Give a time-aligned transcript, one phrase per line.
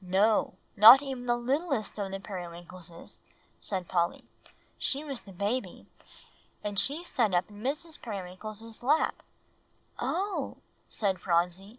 [0.00, 3.20] "No, not even the littlest of the Periwinkleses,"
[3.60, 4.24] said Polly.
[4.78, 5.86] "She was the baby;
[6.64, 8.02] and she sat up in Mrs.
[8.02, 9.22] Periwinkle's lap."
[10.00, 10.56] "Oh!"
[10.88, 11.78] said Phronsie.